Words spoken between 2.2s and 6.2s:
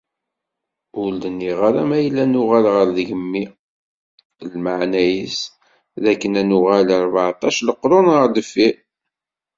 nuɣal ɣer tgemmi, lmeɛna-is d